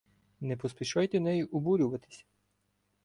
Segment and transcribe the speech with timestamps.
[0.39, 2.23] Не поспішайте нею обурюватися